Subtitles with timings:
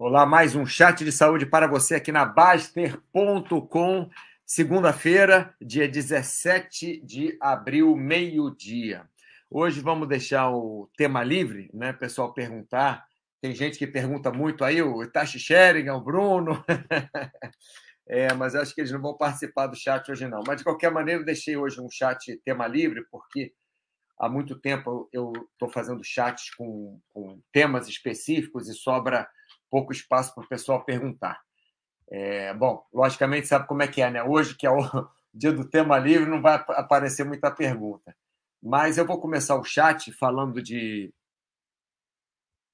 [0.00, 4.08] Olá, mais um chat de saúde para você aqui na Baster.com,
[4.46, 9.10] segunda-feira, dia 17 de abril, meio-dia.
[9.50, 11.92] Hoje vamos deixar o tema livre, né?
[11.92, 13.04] Pessoal perguntar.
[13.40, 16.64] Tem gente que pergunta muito aí, o Itachi Sheringham, o Bruno.
[18.06, 20.44] é, mas acho que eles não vão participar do chat hoje, não.
[20.46, 23.52] Mas, de qualquer maneira, eu deixei hoje um chat tema livre, porque
[24.16, 29.28] há muito tempo eu estou fazendo chats com, com temas específicos e sobra
[29.70, 31.40] pouco espaço para o pessoal perguntar.
[32.10, 34.22] É, bom, logicamente, sabe como é que é, né?
[34.22, 34.78] Hoje, que é o
[35.32, 38.14] dia do tema livre, não vai aparecer muita pergunta.
[38.62, 41.12] Mas eu vou começar o chat falando de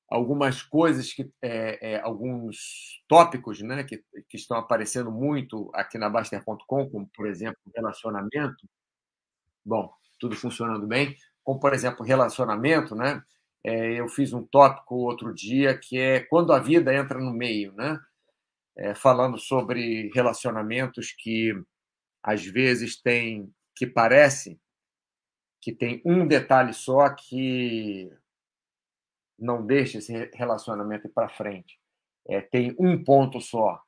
[0.09, 6.09] algumas coisas que é, é, alguns tópicos né, que, que estão aparecendo muito aqui na
[6.09, 8.69] Baster.com, como por exemplo relacionamento.
[9.65, 13.23] Bom, tudo funcionando bem, como por exemplo relacionamento, né?
[13.65, 17.73] É, eu fiz um tópico outro dia que é quando a vida entra no meio,
[17.73, 17.99] né?
[18.77, 21.55] É, falando sobre relacionamentos que
[22.23, 24.61] às vezes tem que parece
[25.61, 28.13] que tem um detalhe só que
[29.39, 31.79] não deixa esse relacionamento ir para frente.
[32.29, 33.81] É, tem um ponto só.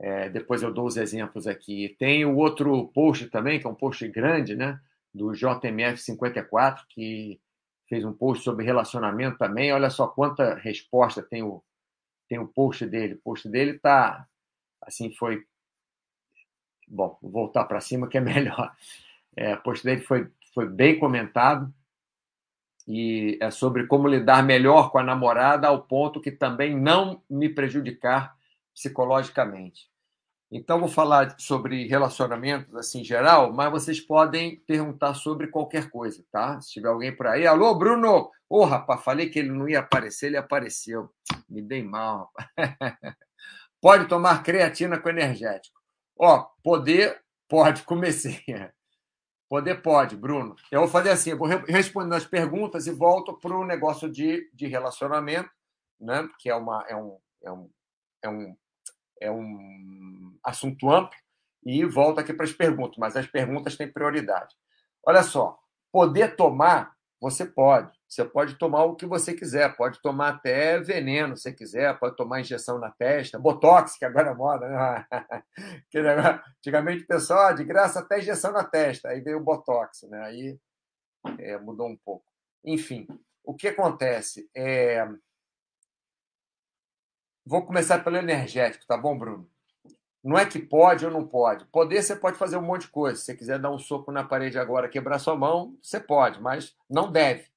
[0.00, 1.94] É, depois eu dou os exemplos aqui.
[1.98, 4.80] Tem o outro post também, que é um post grande, né?
[5.12, 7.38] Do JMF 54, que
[7.90, 9.72] fez um post sobre relacionamento também.
[9.72, 11.60] Olha só quanta resposta tem o,
[12.28, 13.14] tem o post dele.
[13.14, 14.26] O post dele tá
[14.80, 15.44] assim, foi.
[16.86, 18.74] Bom, vou voltar para cima que é melhor.
[19.36, 21.72] É, o post dele foi, foi bem comentado
[22.86, 27.48] e é sobre como lidar melhor com a namorada ao ponto que também não me
[27.48, 28.36] prejudicar
[28.72, 29.90] psicologicamente.
[30.52, 36.24] Então, vou falar sobre relacionamentos assim em geral, mas vocês podem perguntar sobre qualquer coisa,
[36.32, 36.60] tá?
[36.60, 37.46] Se tiver alguém por aí.
[37.46, 38.30] Alô, Bruno!
[38.48, 41.08] Ô, oh, rapaz, falei que ele não ia aparecer, ele apareceu.
[41.48, 42.32] Me dei mal.
[43.80, 45.80] Pode tomar creatina com energético.
[46.18, 48.44] Ó, poder, pode, comecei.
[49.48, 50.54] Poder pode, Bruno.
[50.70, 54.48] Eu vou fazer assim, eu vou respondendo as perguntas e volto para o negócio de,
[54.54, 55.50] de relacionamento,
[55.98, 56.28] né?
[56.38, 57.70] que é, uma, é, um, é, um,
[58.22, 58.56] é um
[59.20, 61.16] é um assunto amplo
[61.64, 64.54] e volto aqui para as perguntas, mas as perguntas têm prioridade.
[65.06, 65.58] Olha só,
[65.92, 67.98] poder tomar, você pode.
[68.08, 72.40] Você pode tomar o que você quiser, pode tomar até veneno se quiser, pode tomar
[72.40, 75.06] injeção na testa, botox, que agora é moda, né?
[76.58, 80.24] Antigamente o pessoal, de graça, até injeção na testa, aí veio o botox, né?
[80.24, 80.58] Aí
[81.38, 82.24] é, mudou um pouco.
[82.64, 83.06] Enfim,
[83.44, 84.50] o que acontece?
[84.56, 85.06] É,
[87.50, 89.50] Vou começar pelo energético, tá bom, Bruno?
[90.22, 91.64] Não é que pode ou não pode.
[91.64, 93.18] Poder, você pode fazer um monte de coisa.
[93.18, 96.76] Se você quiser dar um soco na parede agora, quebrar sua mão, você pode, mas
[96.88, 97.50] não deve.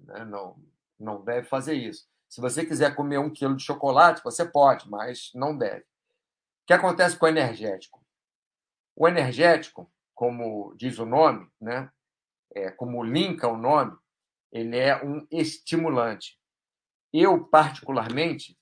[0.00, 0.24] Né?
[0.24, 0.56] Não,
[0.98, 2.08] não deve fazer isso.
[2.28, 5.82] Se você quiser comer um quilo de chocolate, você pode, mas não deve.
[5.82, 8.04] O que acontece com o energético?
[8.96, 11.88] O energético, como diz o nome, né?
[12.52, 13.96] É, como linka o nome,
[14.50, 16.36] ele é um estimulante.
[17.12, 18.58] Eu, particularmente,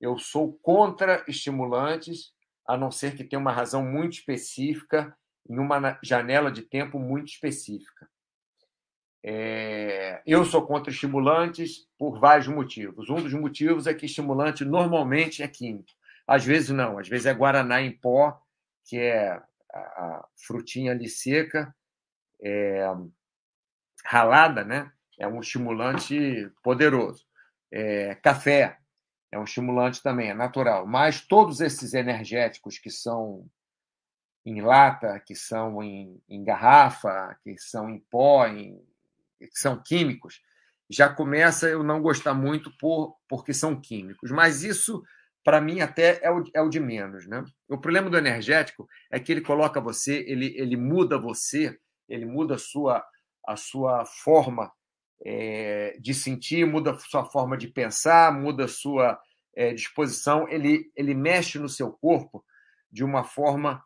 [0.00, 2.32] eu sou contra estimulantes,
[2.66, 5.16] a não ser que tenha uma razão muito específica,
[5.48, 8.08] em uma janela de tempo muito específica.
[9.24, 10.22] É...
[10.24, 13.10] eu sou contra estimulantes por vários motivos.
[13.10, 15.90] Um dos motivos é que estimulante normalmente é químico.
[16.26, 18.40] Às vezes não, às vezes é guaraná em pó,
[18.84, 19.40] que é
[19.72, 21.74] a frutinha ali seca,
[22.42, 22.86] é...
[24.04, 24.92] ralada, né?
[25.18, 27.26] É um estimulante poderoso.
[27.72, 28.14] É...
[28.16, 28.77] café,
[29.30, 30.86] é um estimulante também, é natural.
[30.86, 33.46] Mas todos esses energéticos que são
[34.44, 38.80] em lata, que são em, em garrafa, que são em pó, em,
[39.38, 40.40] que são químicos,
[40.90, 44.30] já começa eu não gostar muito por, porque são químicos.
[44.30, 45.02] Mas isso,
[45.44, 47.26] para mim, até é o, é o de menos.
[47.26, 47.44] Né?
[47.68, 51.78] O problema do energético é que ele coloca você, ele, ele muda você,
[52.08, 53.04] ele muda a sua,
[53.46, 54.72] a sua forma
[55.24, 59.20] é, de sentir, muda sua forma de pensar, muda sua
[59.54, 62.44] é, disposição, ele, ele mexe no seu corpo
[62.90, 63.82] de uma forma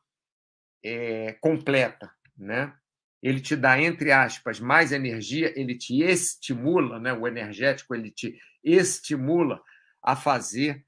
[0.84, 2.74] é, completa, né?
[3.22, 7.12] Ele te dá, entre aspas, mais energia, ele te estimula, né?
[7.12, 9.62] o energético, ele te estimula
[10.02, 10.84] a fazer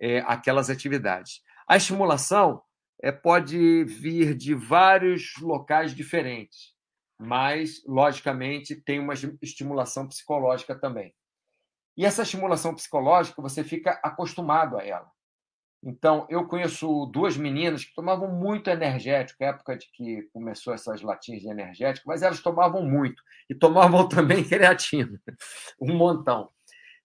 [0.00, 1.42] é, aquelas atividades.
[1.68, 2.60] A estimulação
[3.00, 6.75] é, pode vir de vários locais diferentes
[7.18, 11.14] mas, logicamente, tem uma estimulação psicológica também.
[11.96, 15.10] E essa estimulação psicológica, você fica acostumado a ela.
[15.82, 21.42] Então, eu conheço duas meninas que tomavam muito energético, época de que começou essas latinhas
[21.42, 23.22] de energético, mas elas tomavam muito.
[23.48, 25.20] E tomavam também creatina,
[25.80, 26.50] um montão.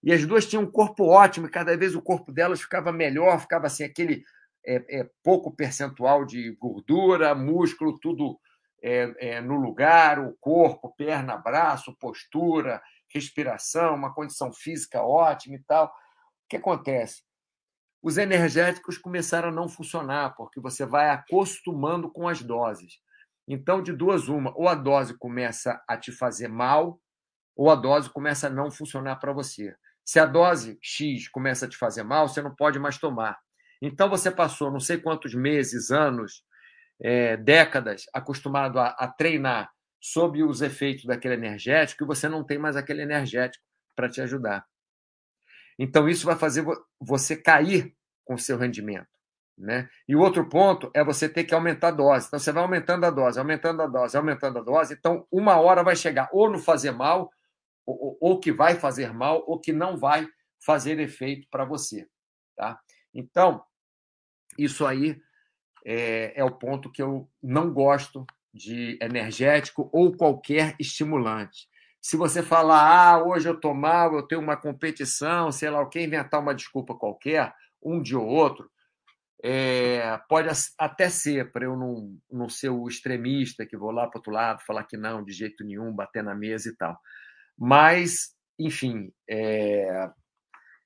[0.02, 3.40] E as duas tinham um corpo ótimo, e cada vez o corpo delas ficava melhor,
[3.40, 4.24] ficava assim, aquele
[4.66, 8.38] é, é, pouco percentual de gordura, músculo, tudo
[8.82, 12.82] é, é, no lugar, o corpo, perna, braço, postura,
[13.12, 15.86] respiração, uma condição física ótima e tal.
[15.86, 15.90] O
[16.48, 17.22] que acontece?
[18.02, 22.94] Os energéticos começaram a não funcionar, porque você vai acostumando com as doses.
[23.46, 27.00] Então, de duas, uma, ou a dose começa a te fazer mal,
[27.56, 29.74] ou a dose começa a não funcionar para você.
[30.04, 33.38] Se a dose X começa a te fazer mal, você não pode mais tomar.
[33.80, 36.44] Então, você passou não sei quantos meses, anos,
[37.02, 39.70] é, décadas acostumado a, a treinar
[40.00, 43.64] sob os efeitos daquele energético e você não tem mais aquele energético
[43.94, 44.64] para te ajudar.
[45.78, 46.64] Então, isso vai fazer
[47.00, 47.94] você cair
[48.24, 49.08] com o seu rendimento.
[49.58, 49.88] Né?
[50.08, 52.26] E o outro ponto é você ter que aumentar a dose.
[52.26, 54.94] Então, você vai aumentando a dose, aumentando a dose, aumentando a dose.
[54.94, 57.30] Então, uma hora vai chegar ou no fazer mal,
[57.86, 60.28] ou, ou que vai fazer mal, ou que não vai
[60.64, 62.08] fazer efeito para você.
[62.56, 62.80] Tá?
[63.14, 63.62] Então,
[64.58, 65.20] isso aí
[65.84, 71.68] é, é o ponto que eu não gosto de energético ou qualquer estimulante.
[72.00, 75.88] Se você falar, ah, hoje eu estou mal, eu tenho uma competição, sei lá o
[75.88, 78.68] que, inventar uma desculpa qualquer, um dia ou outro,
[79.44, 80.48] é, pode
[80.78, 84.62] até ser para eu não, não ser o extremista que vou lá para outro lado
[84.64, 86.98] falar que não, de jeito nenhum, bater na mesa e tal.
[87.58, 90.08] Mas, enfim, é,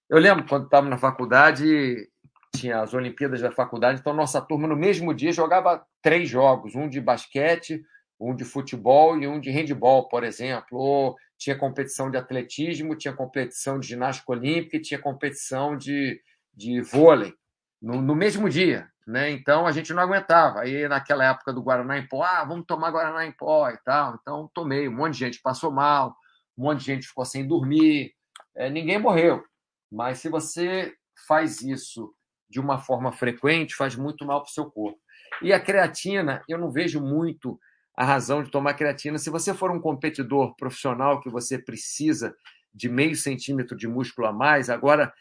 [0.08, 2.08] eu lembro quando estava na faculdade,
[2.56, 6.88] tinha as Olimpíadas da faculdade, então nossa turma no mesmo dia jogava três jogos, um
[6.88, 7.82] de basquete,
[8.18, 10.78] um de futebol e um de handball, por exemplo.
[10.78, 16.20] Ou tinha competição de atletismo, tinha competição de ginástica olímpica tinha competição de,
[16.54, 17.34] de vôlei
[17.80, 18.88] no, no, mesmo dia.
[19.06, 19.30] Né?
[19.30, 20.60] Então a gente não aguentava.
[20.60, 24.18] Aí naquela época do Guaraná em pó, ah, vamos tomar Guaraná em pó e tal.
[24.20, 26.16] Então tomei, um monte de gente passou mal,
[26.56, 28.12] um monte de gente ficou sem dormir,
[28.54, 29.44] é, ninguém morreu.
[29.92, 30.94] Mas se você
[31.28, 32.12] faz isso
[32.48, 34.98] de uma forma frequente faz muito mal para o seu corpo.
[35.42, 37.58] E a creatina, eu não vejo muito
[37.96, 39.18] a razão de tomar creatina.
[39.18, 42.36] Se você for um competidor profissional que você precisa
[42.72, 45.12] de meio centímetro de músculo a mais, agora,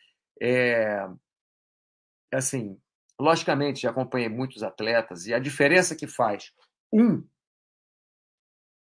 [0.42, 1.07] é,
[2.33, 2.77] assim,
[3.19, 6.51] logicamente, já acompanhei muitos atletas e a diferença que faz
[6.92, 7.25] um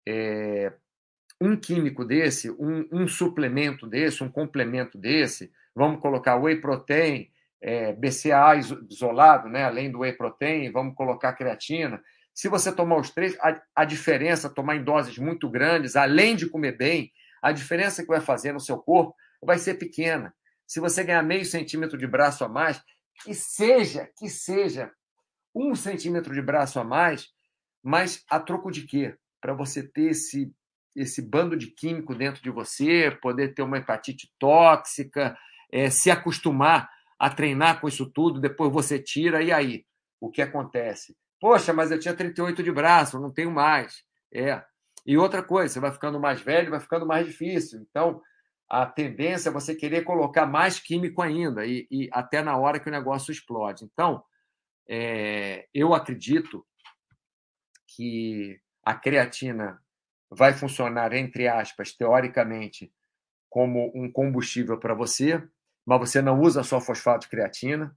[0.06, 0.72] é,
[1.40, 7.30] um químico desse, um, um suplemento desse, um complemento desse, vamos colocar whey protein,
[7.66, 8.54] é, BCA
[8.90, 11.98] isolado, né, além do whey protein, vamos colocar creatina.
[12.34, 16.46] Se você tomar os três, a, a diferença, tomar em doses muito grandes, além de
[16.46, 20.34] comer bem, a diferença que vai fazer no seu corpo vai ser pequena.
[20.66, 22.82] Se você ganhar meio centímetro de braço a mais,
[23.24, 24.92] que seja, que seja
[25.54, 27.28] um centímetro de braço a mais,
[27.82, 29.16] mas a troco de quê?
[29.40, 30.52] Para você ter esse,
[30.94, 35.34] esse bando de químico dentro de você, poder ter uma hepatite tóxica,
[35.72, 36.90] é, se acostumar
[37.24, 39.86] a treinar com isso tudo, depois você tira, e aí?
[40.20, 41.16] O que acontece?
[41.40, 44.04] Poxa, mas eu tinha 38 de braço, não tenho mais.
[44.30, 44.62] É.
[45.06, 47.80] E outra coisa, você vai ficando mais velho, vai ficando mais difícil.
[47.80, 48.20] Então,
[48.68, 52.90] a tendência é você querer colocar mais químico ainda, e, e até na hora que
[52.90, 53.86] o negócio explode.
[53.86, 54.22] Então,
[54.86, 56.62] é, eu acredito
[57.96, 59.80] que a creatina
[60.30, 62.92] vai funcionar, entre aspas, teoricamente,
[63.48, 65.42] como um combustível para você,
[65.86, 67.94] mas você não usa só fosfato de creatina,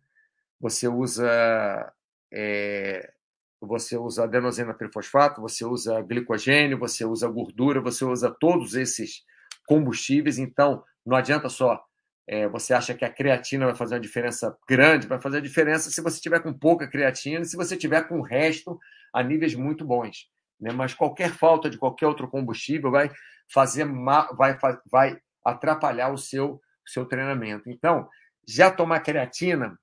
[0.59, 1.93] você usa
[2.31, 3.13] é,
[3.59, 9.23] você usa adenosina trifosfato, você usa glicogênio, você usa gordura, você usa todos esses
[9.67, 10.37] combustíveis.
[10.37, 11.83] Então, não adianta só
[12.27, 15.89] é, você acha que a creatina vai fazer uma diferença grande, vai fazer a diferença
[15.89, 18.77] se você tiver com pouca creatina, se você tiver com o resto
[19.13, 20.29] a níveis muito bons.
[20.59, 20.71] Né?
[20.73, 23.09] Mas qualquer falta de qualquer outro combustível vai
[23.51, 23.87] fazer
[24.35, 24.57] vai,
[24.91, 27.69] vai atrapalhar o seu seu treinamento.
[27.69, 28.09] Então,
[28.47, 29.77] já tomar creatina,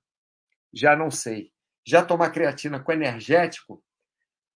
[0.73, 1.51] já não sei.
[1.85, 3.83] Já tomar creatina com energético,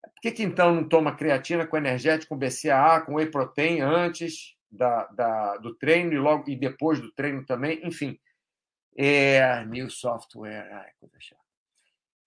[0.03, 4.57] por que, que então não toma creatina com energético, com BCAA, com whey protein antes
[4.71, 7.87] da, da, do treino e logo e depois do treino também?
[7.87, 8.19] Enfim,
[8.97, 10.91] é, new software, ai.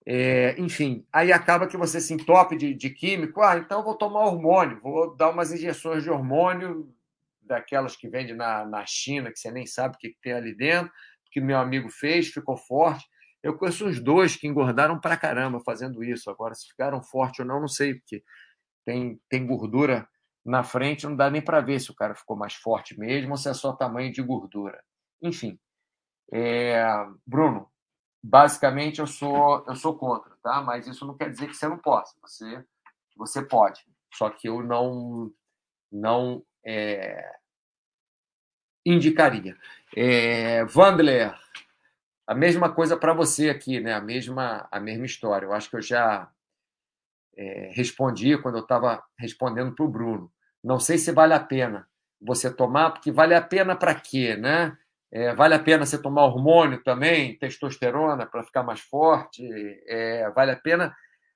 [0.04, 3.40] É, enfim, aí acaba que você se entope de, de químico.
[3.40, 6.92] Ah, então vou tomar hormônio, vou dar umas injeções de hormônio
[7.42, 10.54] daquelas que vende na, na China, que você nem sabe o que, que tem ali
[10.56, 10.92] dentro,
[11.30, 13.04] que meu amigo fez, ficou forte.
[13.42, 16.30] Eu conheço uns dois que engordaram pra caramba fazendo isso.
[16.30, 18.22] Agora, se ficaram fortes ou não, não sei, porque
[18.84, 20.08] tem, tem gordura
[20.44, 23.36] na frente, não dá nem para ver se o cara ficou mais forte mesmo ou
[23.36, 24.82] se é só tamanho de gordura.
[25.22, 25.58] Enfim,
[26.32, 26.84] é,
[27.26, 27.70] Bruno,
[28.22, 30.60] basicamente eu sou eu sou contra, tá?
[30.62, 32.14] Mas isso não quer dizer que você não possa.
[32.22, 32.64] Você
[33.16, 33.80] você pode.
[34.14, 35.30] Só que eu não
[35.90, 37.32] não é,
[38.84, 39.56] indicaria.
[39.96, 40.64] É,
[42.26, 43.92] a mesma coisa para você aqui, né?
[43.94, 45.46] A mesma, a mesma história.
[45.46, 46.28] Eu acho que eu já
[47.36, 50.32] é, respondi quando eu estava respondendo para o Bruno.
[50.62, 51.88] Não sei se vale a pena
[52.20, 54.76] você tomar, porque vale a pena para quê, né?
[55.10, 59.44] É, vale a pena você tomar hormônio também, testosterona, para ficar mais forte?
[59.86, 60.94] É, vale a pena?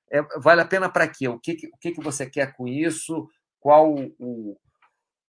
[0.09, 1.27] É, vale a pena para quê?
[1.27, 3.29] O, que, o que, que você quer com isso?
[3.59, 4.57] Qual o,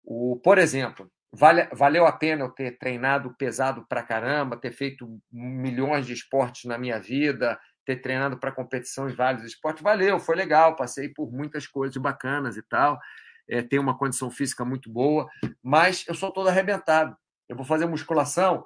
[0.09, 0.39] o.
[0.43, 6.05] Por exemplo, vale, valeu a pena eu ter treinado pesado para caramba, ter feito milhões
[6.05, 9.83] de esportes na minha vida, ter treinado para competição em vários esportes?
[9.83, 12.99] Valeu, foi legal, passei por muitas coisas bacanas e tal.
[13.47, 15.27] É, tenho uma condição física muito boa,
[15.63, 17.15] mas eu sou todo arrebentado
[17.49, 18.65] eu vou fazer musculação,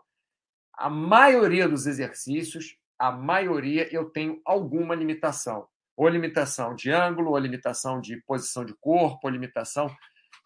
[0.74, 5.66] a maioria dos exercícios, a maioria eu tenho alguma limitação.
[5.96, 9.88] Ou limitação de ângulo, ou limitação de posição de corpo, ou limitação.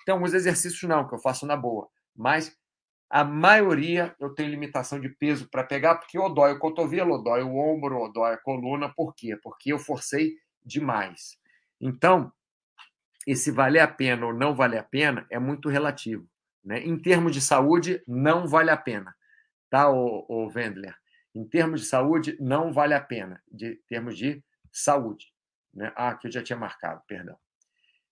[0.07, 1.89] Tem alguns exercícios não, que eu faço na boa.
[2.15, 2.57] Mas
[3.09, 7.21] a maioria eu tenho limitação de peso para pegar, porque ou dói o cotovelo, ou
[7.21, 8.87] dói o ombro, ou dói a coluna.
[8.95, 9.35] Por quê?
[9.35, 11.37] Porque eu forcei demais.
[11.81, 12.31] Então,
[13.27, 16.25] esse valer a pena ou não valer a pena é muito relativo.
[16.63, 16.79] Né?
[16.85, 19.13] Em termos de saúde, não vale a pena,
[19.69, 20.95] tá, o, o Wendler?
[21.35, 25.33] Em termos de saúde, não vale a pena, de termos de saúde.
[25.73, 25.91] Né?
[25.97, 27.37] Ah, que eu já tinha marcado, perdão.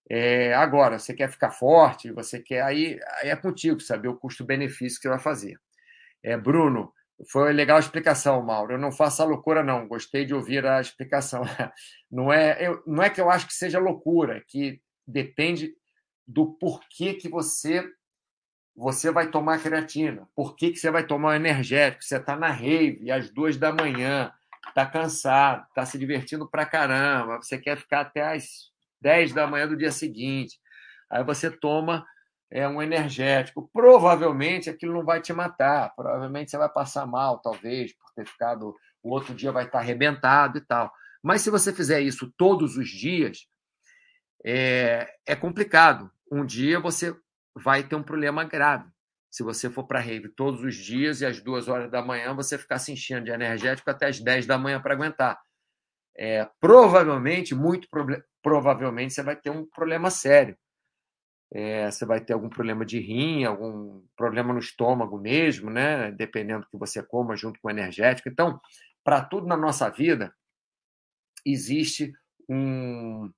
[0.10, 2.62] É, agora, você quer ficar forte, você quer.
[2.62, 5.60] Aí, aí é contigo saber o custo-benefício que você vai fazer.
[6.24, 6.94] É, Bruno,
[7.32, 8.74] foi legal a explicação, Mauro.
[8.74, 9.88] Eu não faço a loucura, não.
[9.88, 11.44] Gostei de ouvir a explicação.
[12.12, 15.74] Não é, eu, não é que eu acho que seja loucura, é que depende
[16.26, 17.84] do porquê que você
[18.76, 20.28] você vai tomar creatina.
[20.36, 22.04] Por que, que você vai tomar o energético?
[22.04, 24.32] Você está na rave às duas da manhã,
[24.68, 28.72] está cansado, está se divertindo pra caramba, você quer ficar até às
[29.06, 30.60] 10 da manhã do dia seguinte.
[31.12, 32.04] Aí você toma
[32.52, 33.70] é, um energético.
[33.72, 38.76] Provavelmente aquilo não vai te matar, provavelmente você vai passar mal, talvez, por ter ficado.
[39.04, 40.92] O outro dia vai estar arrebentado e tal.
[41.22, 43.48] Mas se você fizer isso todos os dias,
[44.44, 46.10] é, é complicado.
[46.32, 47.16] Um dia você
[47.56, 48.90] vai ter um problema grave.
[49.30, 52.34] Se você for para a rave todos os dias e às duas horas da manhã
[52.34, 55.40] você ficar se enchendo de energético até as 10 da manhã para aguentar.
[56.18, 57.88] É, provavelmente, muito
[58.46, 60.56] provavelmente, você vai ter um problema sério.
[61.52, 66.12] É, você vai ter algum problema de rim, algum problema no estômago mesmo, né?
[66.12, 68.30] Dependendo do que você coma junto com o energético.
[68.30, 68.62] Então,
[69.04, 70.32] para tudo na nossa vida,
[71.44, 72.14] existe
[72.48, 73.32] um,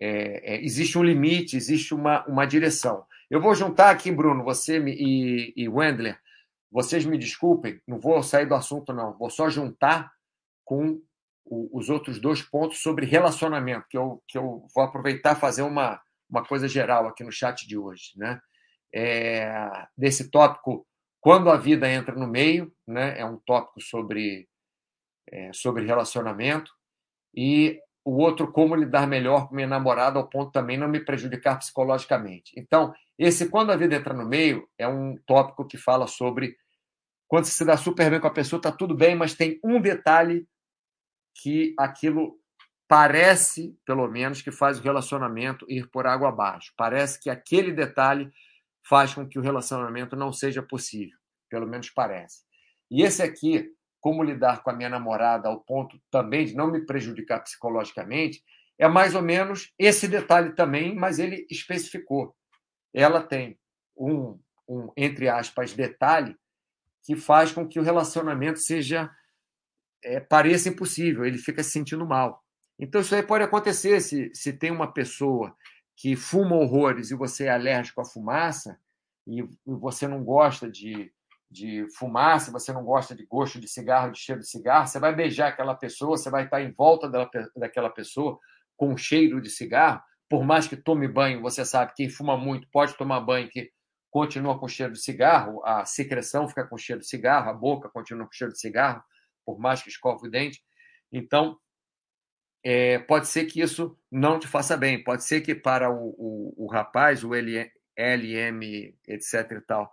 [0.00, 3.06] é, é, existe um limite, existe uma, uma direção.
[3.30, 6.18] Eu vou juntar aqui, Bruno, você e, e Wendler.
[6.72, 9.16] Vocês me desculpem, não vou sair do assunto, não.
[9.16, 10.10] Vou só juntar
[10.64, 11.00] com
[11.46, 16.44] os outros dois pontos sobre relacionamento, que eu, que eu vou aproveitar fazer uma, uma
[16.44, 18.12] coisa geral aqui no chat de hoje.
[18.16, 18.40] Né?
[18.94, 20.86] É, desse tópico,
[21.20, 23.18] quando a vida entra no meio, né?
[23.18, 24.48] é um tópico sobre,
[25.30, 26.72] é, sobre relacionamento.
[27.34, 31.58] E o outro, como lidar melhor com minha namorada, ao ponto também não me prejudicar
[31.58, 32.52] psicologicamente.
[32.56, 36.56] Então, esse quando a vida entra no meio é um tópico que fala sobre
[37.26, 39.80] quando você se dá super bem com a pessoa, está tudo bem, mas tem um
[39.80, 40.46] detalhe
[41.34, 42.38] que aquilo
[42.88, 46.72] parece, pelo menos, que faz o relacionamento ir por água abaixo.
[46.76, 48.30] Parece que aquele detalhe
[48.88, 51.18] faz com que o relacionamento não seja possível.
[51.50, 52.42] Pelo menos parece.
[52.90, 56.84] E esse aqui, como lidar com a minha namorada ao ponto também de não me
[56.84, 58.42] prejudicar psicologicamente,
[58.78, 62.34] é mais ou menos esse detalhe também, mas ele especificou
[62.94, 63.58] ela tem
[63.96, 64.38] um,
[64.68, 66.36] um, entre aspas, detalhe
[67.02, 69.10] que faz com que o relacionamento seja
[70.04, 72.42] é, pareça impossível, ele fica se sentindo mal.
[72.78, 75.54] Então, isso aí pode acontecer se, se tem uma pessoa
[75.96, 78.78] que fuma horrores e você é alérgico à fumaça,
[79.26, 81.10] e você não gosta de,
[81.50, 85.14] de fumaça, você não gosta de gosto de cigarro, de cheiro de cigarro, você vai
[85.14, 88.38] beijar aquela pessoa, você vai estar em volta dela, daquela pessoa
[88.76, 92.96] com cheiro de cigarro, por mais que tome banho, você sabe, quem fuma muito pode
[92.96, 93.70] tomar banho que
[94.10, 98.26] continua com cheiro de cigarro, a secreção fica com cheiro de cigarro, a boca continua
[98.26, 99.02] com cheiro de cigarro,
[99.44, 100.62] por mais que escove o dente.
[101.12, 101.58] Então,
[102.64, 105.02] é, pode ser que isso não te faça bem.
[105.02, 109.92] Pode ser que para o, o, o rapaz, o LM, etc e tal,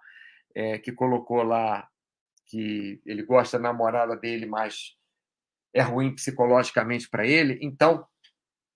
[0.55, 1.87] é, que colocou lá
[2.47, 4.97] que ele gosta da namorada dele, mas
[5.73, 7.57] é ruim psicologicamente para ele.
[7.61, 8.05] Então,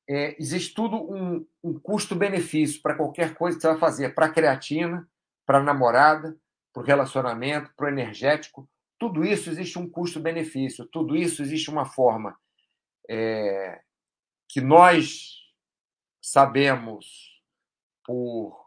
[0.08, 4.32] é, existe tudo um, um custo-benefício para qualquer coisa que você vai fazer, para a
[4.32, 5.08] creatina,
[5.46, 6.38] para a namorada,
[6.74, 8.70] para o relacionamento, para o energético.
[8.98, 12.38] Tudo isso existe um custo-benefício, tudo isso existe uma forma
[13.10, 13.82] é,
[14.50, 15.36] que nós
[16.22, 17.42] sabemos
[18.04, 18.66] por.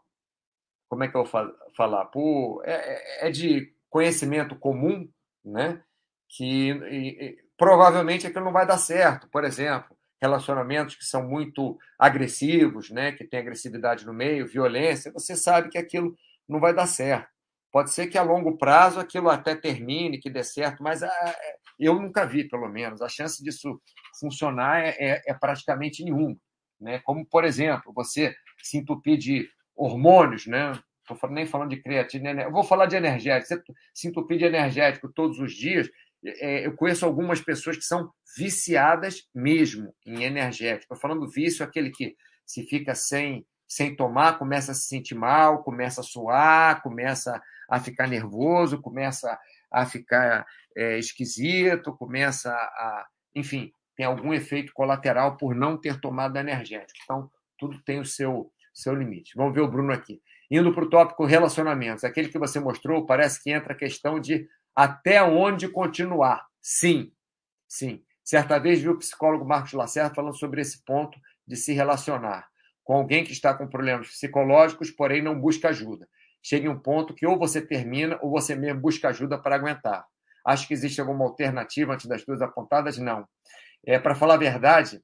[0.87, 2.05] Como é que eu vou falar?
[2.05, 5.09] Por, é, é, é de conhecimento comum,
[5.43, 5.83] né?
[6.27, 9.27] Que e, e, provavelmente aquilo não vai dar certo.
[9.29, 13.11] Por exemplo, relacionamentos que são muito agressivos, né?
[13.11, 15.11] Que tem agressividade no meio, violência.
[15.11, 16.15] Você sabe que aquilo
[16.47, 17.29] não vai dar certo.
[17.71, 21.35] Pode ser que a longo prazo aquilo até termine, que dê certo, mas ah,
[21.79, 23.01] eu nunca vi, pelo menos.
[23.01, 23.79] A chance disso
[24.19, 26.35] funcionar é, é, é praticamente nenhuma.
[26.79, 26.99] Né?
[26.99, 30.71] Como, por exemplo, você se entupir de hormônios, né?
[31.09, 33.47] Estou nem falando de creatina, eu vou falar de energético.
[33.47, 35.89] Você se entupir de energético todos os dias,
[36.23, 40.93] é, eu conheço algumas pessoas que são viciadas mesmo em energético.
[40.93, 45.61] Estou falando vício, aquele que se fica sem, sem tomar, começa a se sentir mal,
[45.61, 49.39] começa a suar, começa a ficar nervoso, começa
[49.71, 50.43] a ficar
[50.75, 53.05] é, esquisito, começa a.
[53.35, 56.99] Enfim, tem algum efeito colateral por não ter tomado energético.
[57.03, 59.33] Então, tudo tem o seu, seu limite.
[59.35, 60.19] Vamos ver o Bruno aqui.
[60.49, 64.49] Indo para o tópico relacionamentos, aquele que você mostrou, parece que entra a questão de
[64.75, 66.47] até onde continuar.
[66.59, 67.11] Sim,
[67.67, 68.03] sim.
[68.23, 72.49] Certa vez vi o psicólogo Marcos Lacerda falando sobre esse ponto de se relacionar
[72.89, 76.07] com alguém que está com problemas psicológicos, porém não busca ajuda
[76.41, 80.05] chega em um ponto que ou você termina ou você mesmo busca ajuda para aguentar.
[80.45, 82.97] Acho que existe alguma alternativa antes das duas apontadas?
[82.97, 83.27] Não.
[83.85, 85.01] É, para falar a verdade,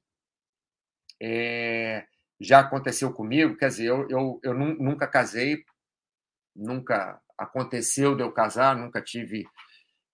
[1.20, 2.04] é,
[2.40, 5.62] já aconteceu comigo, quer dizer, eu, eu, eu nunca casei,
[6.54, 9.46] nunca aconteceu de eu casar, nunca tive.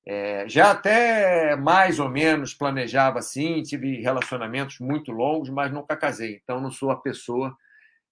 [0.05, 6.41] É, já até mais ou menos planejava assim, tive relacionamentos muito longos, mas nunca casei.
[6.43, 7.57] Então, não sou a pessoa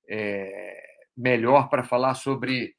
[0.09, 0.82] é,
[1.16, 2.75] melhor para falar sobre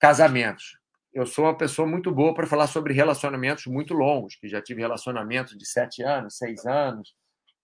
[0.00, 0.78] casamentos.
[1.12, 4.80] Eu sou uma pessoa muito boa para falar sobre relacionamentos muito longos, que já tive
[4.80, 7.14] relacionamentos de sete anos, seis anos.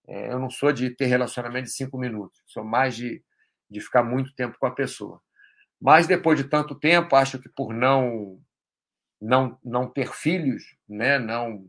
[0.06, 3.22] É, eu não sou de ter relacionamento de cinco minutos, sou mais de,
[3.68, 5.20] de ficar muito tempo com a pessoa.
[5.80, 8.38] Mas depois de tanto tempo, acho que por não
[9.20, 11.68] não, não ter filhos, né, não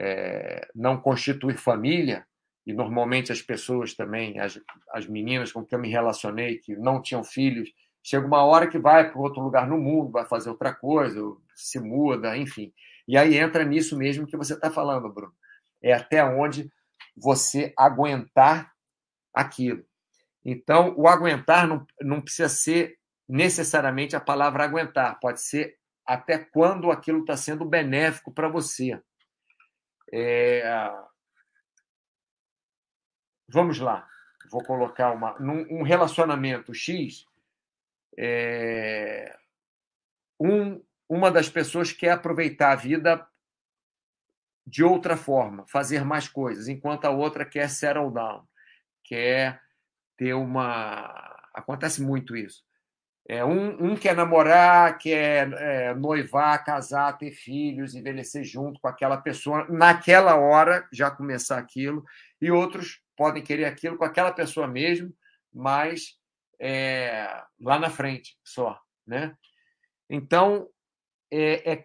[0.00, 2.24] é, não constituir família,
[2.66, 4.60] e normalmente as pessoas também, as,
[4.92, 7.70] as meninas com quem eu me relacionei, que não tinham filhos,
[8.02, 11.18] chega uma hora que vai para outro lugar no mundo, vai fazer outra coisa,
[11.54, 12.72] se muda, enfim.
[13.06, 15.32] E aí entra nisso mesmo que você está falando, Bruno.
[15.82, 16.70] É até onde
[17.16, 18.70] você aguentar
[19.32, 19.82] aquilo.
[20.44, 25.77] Então, o aguentar não, não precisa ser necessariamente a palavra aguentar, pode ser
[26.08, 29.00] até quando aquilo está sendo benéfico para você.
[30.12, 30.90] É...
[33.48, 34.06] Vamos lá,
[34.50, 37.28] vou colocar uma, um relacionamento X
[38.20, 39.38] é,
[40.40, 43.24] um, uma das pessoas quer aproveitar a vida
[44.66, 48.46] de outra forma, fazer mais coisas, enquanto a outra quer settle down,
[49.04, 49.62] quer
[50.16, 51.06] ter uma.
[51.54, 52.66] Acontece muito isso.
[53.30, 59.18] É, um, um quer namorar, quer é, noivar, casar, ter filhos, envelhecer junto com aquela
[59.18, 62.02] pessoa, naquela hora já começar aquilo,
[62.40, 65.14] e outros podem querer aquilo com aquela pessoa mesmo,
[65.52, 66.16] mas
[66.58, 69.36] é, lá na frente só, né?
[70.08, 70.66] Então
[71.30, 71.84] é, é,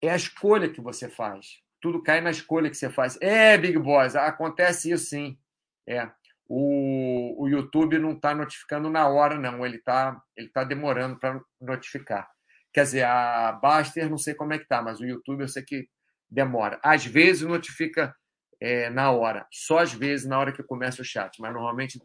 [0.00, 1.60] é, a escolha que você faz.
[1.78, 3.18] Tudo cai na escolha que você faz.
[3.20, 5.38] É, Big Boss, acontece isso sim.
[5.86, 6.10] É.
[6.52, 9.64] O, o YouTube não está notificando na hora, não.
[9.64, 12.28] Ele está ele tá demorando para notificar.
[12.72, 15.62] Quer dizer, a Baster não sei como é que tá, mas o YouTube eu sei
[15.62, 15.88] que
[16.28, 16.80] demora.
[16.82, 18.12] Às vezes notifica
[18.60, 22.02] é, na hora, só às vezes na hora que começa o chat, mas normalmente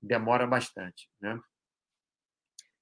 [0.00, 1.10] demora bastante.
[1.20, 1.38] Né?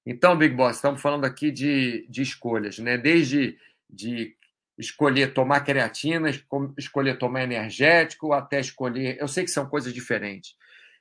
[0.05, 2.97] Então, Big Boss, estamos falando aqui de, de escolhas, né?
[2.97, 3.57] desde
[3.89, 4.37] de
[4.77, 6.29] escolher tomar creatina,
[6.77, 9.17] escolher tomar energético, até escolher.
[9.19, 10.55] Eu sei que são coisas diferentes.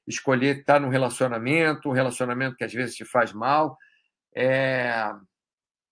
[0.07, 3.77] Escolher estar num relacionamento, um relacionamento que às vezes te faz mal.
[4.35, 5.13] É...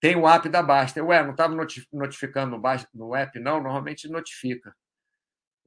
[0.00, 1.04] Tem o app da Basta.
[1.04, 1.54] Ué, não estava
[1.92, 2.58] notificando
[2.94, 3.62] no, app, não?
[3.62, 4.74] Normalmente notifica.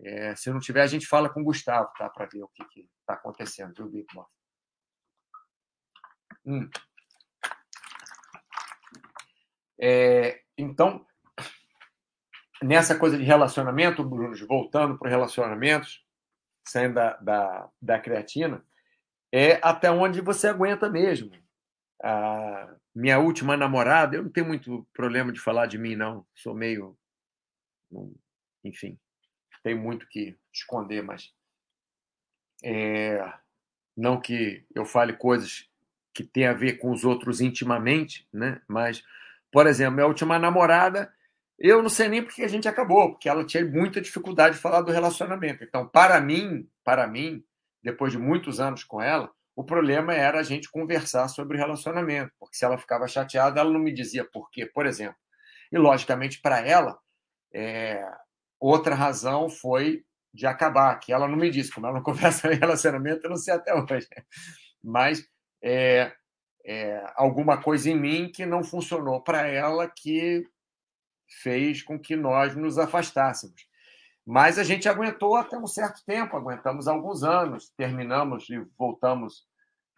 [0.01, 2.10] É, se não tiver, a gente fala com o Gustavo, tá?
[2.10, 4.08] Para ver o que está acontecendo, viu, Big?
[6.45, 6.69] Hum.
[9.79, 11.06] É, então,
[12.62, 16.03] nessa coisa de relacionamento, Bruno, voltando para relacionamentos,
[16.65, 18.63] saindo da, da, da, creatina,
[19.32, 21.32] é até onde você aguenta mesmo.
[22.04, 26.26] A minha última namorada, eu não tenho muito problema de falar de mim, não.
[26.36, 26.97] Sou meio.
[28.63, 28.99] Enfim,
[29.63, 31.34] tenho muito que esconder, mas.
[32.63, 33.34] É,
[33.95, 35.69] não que eu fale coisas
[36.13, 38.62] que tem a ver com os outros intimamente, né?
[38.67, 39.04] Mas,
[39.52, 41.12] por exemplo, minha última namorada,
[41.59, 44.81] eu não sei nem porque a gente acabou, porque ela tinha muita dificuldade de falar
[44.81, 45.63] do relacionamento.
[45.63, 47.43] Então, para mim, para mim,
[47.83, 52.55] depois de muitos anos com ela, O problema era a gente conversar sobre relacionamento, porque
[52.57, 55.15] se ela ficava chateada, ela não me dizia por quê, por exemplo.
[55.71, 56.97] E, logicamente, para ela,
[57.53, 58.03] é...
[58.59, 62.57] outra razão foi de acabar, que ela não me disse, como ela não conversa em
[62.57, 64.07] relacionamento, eu não sei até hoje.
[64.83, 65.23] Mas
[65.63, 66.11] é,
[66.65, 70.45] é, alguma coisa em mim que não funcionou para ela que
[71.41, 73.67] fez com que nós nos afastássemos.
[74.25, 79.45] Mas a gente aguentou até um certo tempo, aguentamos alguns anos, terminamos e voltamos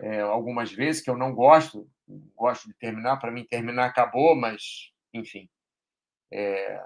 [0.02, 1.88] é, algumas vezes, que eu não gosto,
[2.36, 5.48] gosto de terminar, para mim terminar acabou, mas, enfim.
[6.32, 6.82] É,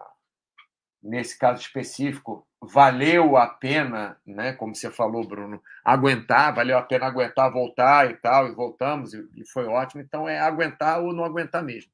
[1.02, 7.08] nesse caso específico, valeu a pena, né, como você falou, Bruno, aguentar, valeu a pena
[7.08, 10.02] aguentar, voltar e tal, e voltamos, e, e foi ótimo.
[10.02, 11.92] Então, é aguentar ou não aguentar mesmo.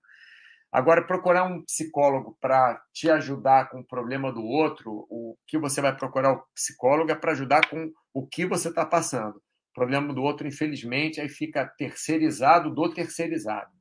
[0.71, 5.81] Agora, procurar um psicólogo para te ajudar com o problema do outro, o que você
[5.81, 9.37] vai procurar o psicólogo é para ajudar com o que você está passando.
[9.37, 13.71] O problema do outro, infelizmente, aí fica terceirizado do terceirizado.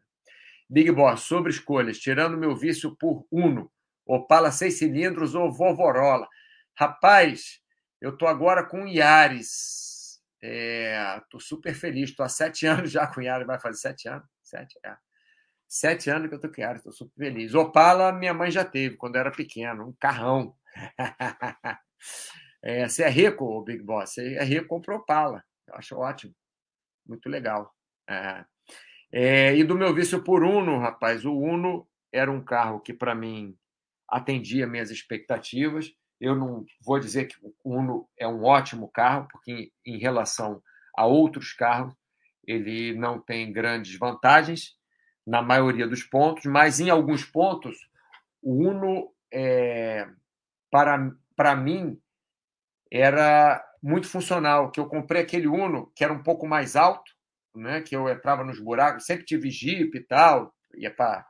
[0.70, 3.70] Big Boss, sobre escolhas, tirando meu vício por Uno,
[4.06, 6.28] Opala seis cilindros ou Vovorola.
[6.78, 7.60] Rapaz,
[8.00, 10.20] eu estou agora com Yaris.
[10.42, 12.10] Estou é, super feliz.
[12.10, 13.46] Estou há sete anos já com Yaris.
[13.46, 14.28] Vai fazer sete anos?
[14.42, 14.94] Sete, é.
[15.68, 16.80] Sete anos que eu com Yaris.
[16.80, 17.54] Estou super feliz.
[17.54, 19.88] Opala minha mãe já teve quando eu era pequeno.
[19.88, 20.54] Um carrão.
[22.62, 24.14] é, você é rico, Big Boss.
[24.14, 25.42] Você é rico, comprou Opala.
[25.66, 26.34] Eu acho ótimo.
[27.06, 27.74] Muito legal.
[28.08, 28.44] É.
[29.12, 31.24] É, e do meu vício por Uno, rapaz.
[31.24, 33.56] O Uno era um carro que, para mim,
[34.08, 35.90] atendia minhas expectativas.
[36.20, 40.62] Eu não vou dizer que o Uno é um ótimo carro, porque em, relação
[40.96, 41.94] a outros carros,
[42.46, 44.76] ele não tem grandes vantagens
[45.26, 47.88] na maioria dos pontos, mas em alguns pontos,
[48.42, 50.06] o Uno, é,
[50.70, 51.98] para, para mim,
[52.90, 54.70] era muito funcional.
[54.70, 57.10] Que eu comprei aquele Uno que era um pouco mais alto,
[57.54, 57.80] né?
[57.80, 61.26] que eu entrava nos buracos, sempre tive Jeep e tal, ia para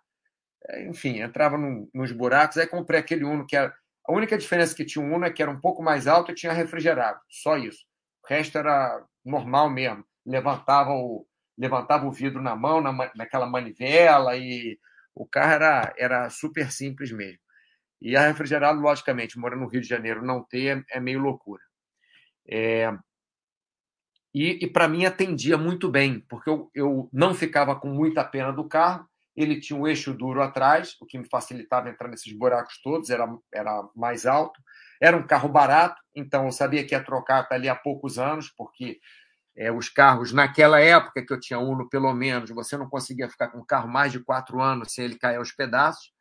[0.69, 1.57] é, enfim, entrava
[1.93, 2.57] nos buracos.
[2.57, 3.75] Aí comprei aquele Uno que era.
[4.07, 6.35] A única diferença que tinha um Uno é que era um pouco mais alto e
[6.35, 7.21] tinha refrigerado.
[7.29, 7.85] Só isso.
[8.23, 10.05] O resto era normal mesmo.
[10.27, 11.27] Levantava o,
[11.57, 14.79] levantava o vidro na mão, na, naquela manivela, e
[15.15, 17.39] o carro era, era super simples mesmo.
[18.01, 21.63] E a refrigerado, logicamente, morando no Rio de Janeiro, não ter é meio loucura.
[22.47, 22.93] É...
[24.35, 28.53] E, e para mim atendia muito bem, porque eu, eu não ficava com muita pena
[28.53, 32.81] do carro, ele tinha um eixo duro atrás, o que me facilitava entrar nesses buracos
[32.83, 34.61] todos, era, era mais alto.
[35.01, 39.01] Era um carro barato, então eu sabia que ia trocar ali há poucos anos, porque
[39.57, 43.49] é, os carros, naquela época que eu tinha Uno, pelo menos, você não conseguia ficar
[43.49, 46.13] com um carro mais de quatro anos sem ele cair aos pedaços.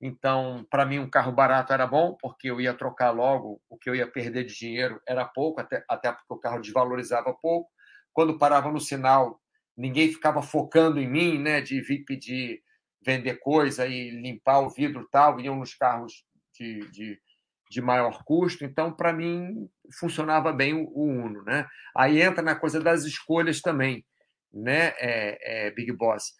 [0.00, 3.88] Então, para mim, um carro barato era bom, porque eu ia trocar logo, o que
[3.88, 7.70] eu ia perder de dinheiro era pouco, até, até porque o carro desvalorizava pouco.
[8.12, 9.40] Quando parava no sinal,
[9.76, 12.62] ninguém ficava focando em mim, né, de vir pedir
[13.04, 17.20] vender coisa e limpar o vidro tal, iam nos carros de, de,
[17.72, 18.64] de maior custo.
[18.64, 21.42] Então, para mim, funcionava bem o, Uno.
[21.42, 21.66] Né?
[21.96, 24.04] Aí entra na coisa das escolhas também,
[24.52, 26.34] né, é, é Big Boss.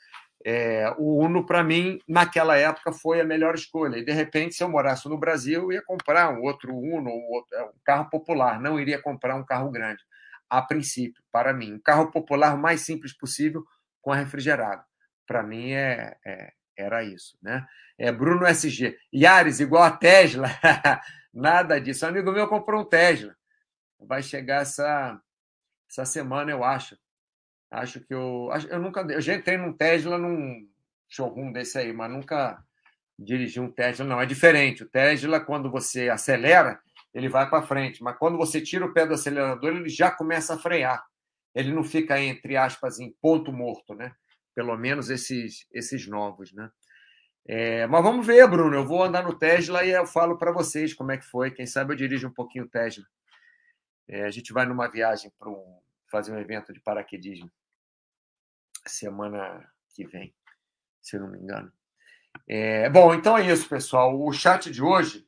[0.45, 3.97] É, o Uno, para mim, naquela época, foi a melhor escolha.
[3.97, 7.31] E, de repente, se eu morasse no Brasil, eu ia comprar um outro Uno, um,
[7.31, 10.03] outro, é, um carro popular, não iria comprar um carro grande
[10.51, 11.75] a princípio, para mim.
[11.75, 13.65] Um carro popular mais simples possível
[14.03, 14.83] com refrigerado.
[15.27, 17.39] Para mim é, é, era isso.
[17.41, 17.65] Né?
[17.97, 18.99] É Bruno SG.
[19.15, 20.49] Yaris, igual a Tesla.
[21.33, 22.05] Nada disso.
[22.05, 23.35] Um amigo meu comprou um Tesla.
[23.99, 25.21] Vai chegar essa,
[25.89, 26.99] essa semana, eu acho.
[27.71, 28.51] Acho que eu.
[28.69, 29.01] Eu nunca.
[29.01, 30.69] Eu já entrei num Tesla num
[31.09, 32.63] showroom desse aí, mas nunca
[33.19, 34.21] dirigi um Tesla, não.
[34.21, 34.83] É diferente.
[34.83, 36.81] O Tesla, quando você acelera,
[37.15, 38.03] ele vai para frente.
[38.03, 41.05] Mas quando você tira o pé do acelerador, ele já começa a frear.
[41.55, 44.13] Ele não fica, entre aspas, em ponto morto, né?
[44.55, 46.71] Pelo menos esses, esses novos, né?
[47.47, 48.75] É, mas vamos ver, Bruno.
[48.77, 51.51] Eu vou andar no Tesla e eu falo para vocês como é que foi.
[51.51, 53.05] Quem sabe eu dirijo um pouquinho o Tesla.
[54.09, 57.51] É, a gente vai numa viagem para um, fazer um evento de paraquedismo
[58.87, 60.35] semana que vem,
[61.01, 61.73] se eu não me engano.
[62.49, 64.19] É, bom, então é isso, pessoal.
[64.21, 65.27] O chat de hoje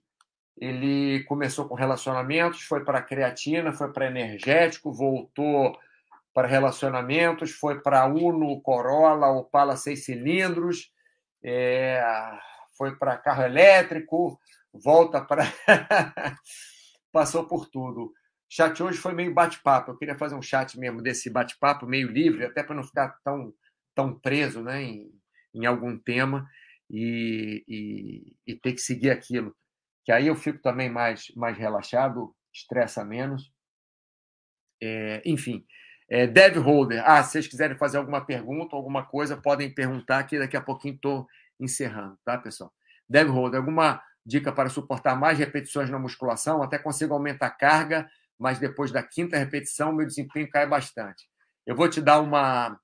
[0.56, 5.76] ele começou com relacionamentos, foi para creatina, foi para energético, voltou
[6.32, 10.92] para relacionamentos, foi para Uno, Corolla, Opala seis cilindros,
[11.44, 12.02] é,
[12.76, 14.40] foi para carro elétrico,
[14.72, 15.44] volta para.
[17.12, 18.12] Passou por tudo.
[18.48, 19.92] Chat hoje foi meio bate-papo.
[19.92, 23.52] Eu queria fazer um chat mesmo desse bate-papo, meio livre, até para não ficar tão,
[23.94, 25.12] tão preso né, em,
[25.54, 26.48] em algum tema
[26.90, 29.54] e, e, e ter que seguir aquilo
[30.04, 33.50] que aí eu fico também mais, mais relaxado, estressa menos.
[34.80, 35.64] É, enfim,
[36.08, 40.38] É, Dev Holder, ah, se vocês quiserem fazer alguma pergunta, alguma coisa, podem perguntar que
[40.38, 41.26] daqui a pouquinho estou
[41.58, 42.72] encerrando, tá, pessoal?
[43.08, 46.62] Dev Holder, alguma dica para suportar mais repetições na musculação?
[46.62, 51.28] Até consigo aumentar a carga, mas depois da quinta repetição, meu desempenho cai bastante.
[51.66, 52.78] Eu vou te dar uma,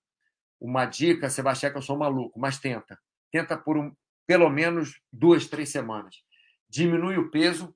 [0.61, 2.99] uma dica, você vai achar que eu sou maluco, mas tenta.
[3.31, 3.95] Tenta por um,
[4.27, 6.17] pelo menos duas, três semanas.
[6.69, 7.75] Diminui o peso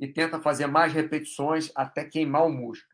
[0.00, 2.93] e tenta fazer mais repetições até queimar o músculo.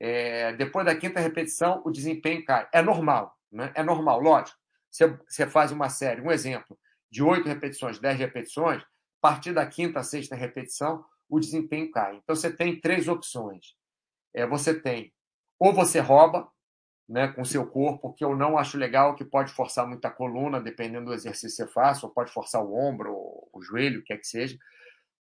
[0.00, 2.66] É, depois da quinta repetição, o desempenho cai.
[2.72, 3.70] É normal, né?
[3.74, 4.58] É normal, lógico.
[4.90, 6.76] Você, você faz uma série, um exemplo,
[7.10, 8.86] de oito repetições, dez repetições, a
[9.20, 12.16] partir da quinta, sexta repetição, o desempenho cai.
[12.16, 13.74] Então, você tem três opções.
[14.34, 15.12] É, você tem,
[15.58, 16.48] ou você rouba
[17.08, 20.60] né, com seu corpo, que eu não acho legal, que pode forçar muito a coluna,
[20.60, 23.12] dependendo do exercício que você faça, ou pode forçar o ombro,
[23.52, 24.56] o joelho, o que é que seja.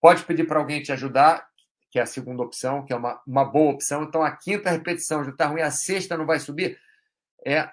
[0.01, 1.49] Pode pedir para alguém te ajudar,
[1.91, 4.03] que é a segunda opção, que é uma, uma boa opção.
[4.03, 6.79] Então, a quinta repetição já está ruim, a sexta não vai subir.
[7.45, 7.71] É,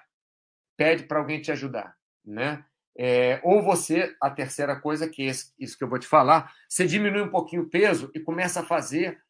[0.76, 2.64] pede para alguém te ajudar, né?
[2.96, 6.86] É, ou você, a terceira coisa, que é isso que eu vou te falar, você
[6.86, 9.20] diminui um pouquinho o peso e começa a fazer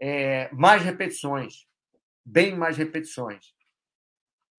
[0.00, 1.66] é, mais repetições,
[2.24, 3.54] bem mais repetições.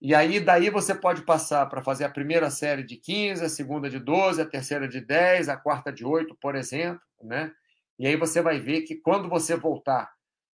[0.01, 3.89] E aí, daí você pode passar para fazer a primeira série de 15, a segunda
[3.89, 7.53] de 12, a terceira de 10, a quarta de 8, por exemplo, né?
[7.99, 10.11] E aí você vai ver que quando você voltar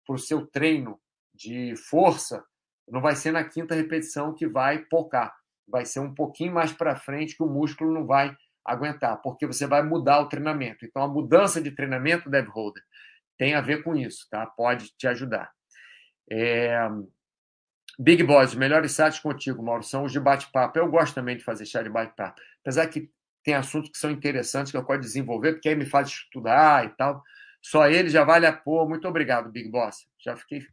[0.06, 1.00] para o seu treino
[1.34, 2.44] de força,
[2.88, 5.34] não vai ser na quinta repetição que vai pocar.
[5.66, 9.66] Vai ser um pouquinho mais para frente que o músculo não vai aguentar, porque você
[9.66, 10.84] vai mudar o treinamento.
[10.84, 12.82] Então, a mudança de treinamento, Dev Holder,
[13.36, 14.46] tem a ver com isso, tá?
[14.46, 15.50] Pode te ajudar.
[16.30, 16.78] É...
[17.98, 20.78] Big Boss, melhores sites contigo, Mauro, são os de bate-papo.
[20.78, 22.40] Eu gosto também de fazer chá de bate-papo.
[22.60, 23.10] Apesar que
[23.44, 26.88] tem assuntos que são interessantes que eu posso desenvolver, porque aí me faz estudar e
[26.96, 27.22] tal.
[27.60, 28.88] Só ele já vale a pôr.
[28.88, 30.08] Muito obrigado, Big Boss.
[30.18, 30.66] Já fiquei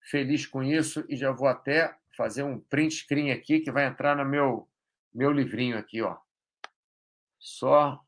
[0.00, 4.16] feliz com isso e já vou até fazer um print screen aqui que vai entrar
[4.16, 4.66] no meu,
[5.14, 6.16] meu livrinho aqui, ó.
[7.38, 8.00] Só.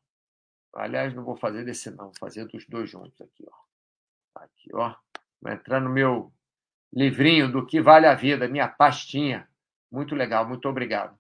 [0.75, 2.07] Aliás, não vou fazer desse, não.
[2.07, 4.43] Vou fazer dos dois juntos aqui, ó.
[4.43, 4.95] Aqui, ó.
[5.41, 6.33] Vai entrar no meu
[6.93, 9.47] livrinho do que vale a vida, minha pastinha.
[9.91, 11.19] Muito legal, muito obrigado.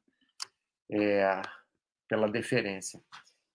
[0.90, 1.42] É
[2.08, 3.00] pela deferência.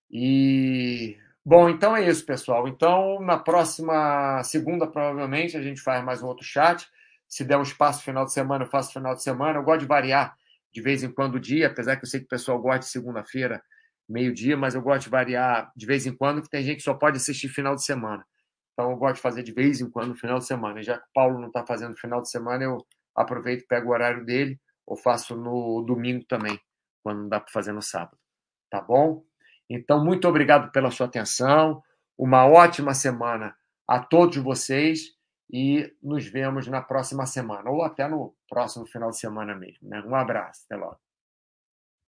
[0.10, 2.68] E bom, então é isso, pessoal.
[2.68, 6.88] Então, na próxima segunda, provavelmente, a gente faz mais um outro chat.
[7.28, 9.58] Se der um espaço final de semana, eu faço final de semana.
[9.58, 10.38] Eu gosto de variar
[10.72, 12.86] de vez em quando o dia, apesar que eu sei que o pessoal gosta de
[12.88, 13.62] segunda-feira,
[14.08, 16.94] meio-dia, mas eu gosto de variar de vez em quando, que tem gente que só
[16.94, 18.26] pode assistir final de semana.
[18.74, 20.80] Então eu gosto de fazer de vez em quando final de semana.
[20.80, 22.78] E já que o Paulo não está fazendo final de semana, eu
[23.16, 26.60] aproveito, pego o horário dele, ou faço no domingo também,
[27.04, 28.23] quando não dá para fazer no sábado
[28.74, 29.24] tá bom?
[29.70, 31.84] Então, muito obrigado pela sua atenção.
[32.18, 33.56] Uma ótima semana
[33.88, 35.12] a todos vocês
[35.52, 39.88] e nos vemos na próxima semana, ou até no próximo final de semana mesmo.
[39.88, 40.02] Né?
[40.08, 40.98] Um abraço, até logo.